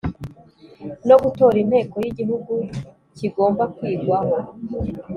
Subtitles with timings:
[1.07, 2.53] no gutora Inteko y Igihugu
[3.17, 4.35] kigomba kwigwaho